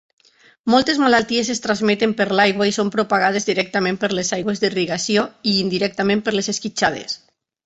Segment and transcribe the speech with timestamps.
[0.73, 5.55] Moltes malalties es transmeten per l'aigua i són propagades directament per les aigües d"irrigació i
[5.67, 7.17] indirectament per les esquitxades.